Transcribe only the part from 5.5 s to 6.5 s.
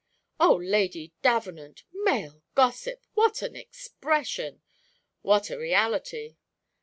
a reality!"